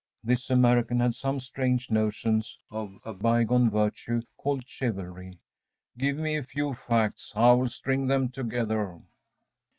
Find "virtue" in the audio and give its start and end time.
3.69-4.23